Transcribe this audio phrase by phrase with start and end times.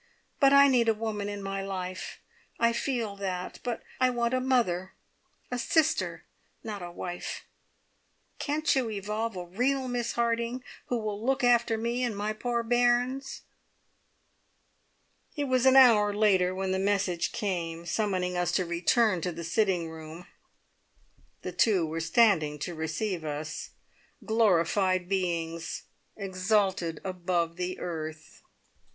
[0.39, 2.17] But I need a woman in my life.
[2.59, 4.93] I feel that but I want a mother,
[5.51, 6.23] a sister,
[6.63, 7.45] not a wife.
[8.39, 12.63] Can't you evolve a real Miss Harding, who will look after me and my poor
[12.63, 13.43] bairns?"
[15.35, 19.43] It was an hour later when the message came summoning us to return to the
[19.43, 20.25] sitting room.
[21.43, 23.69] The two were standing to receive us
[24.25, 25.83] glorified beings,
[26.17, 28.41] exalted above the earth.